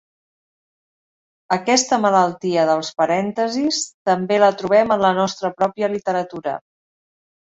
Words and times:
Aquesta 1.57 1.99
malaltia 2.05 2.63
dels 2.69 2.89
parèntesis 3.03 3.81
també 4.11 4.41
la 4.45 4.51
trobem 4.61 4.95
en 4.97 5.03
la 5.07 5.11
nostra 5.21 5.51
pròpia 5.61 5.91
literatura. 5.97 6.57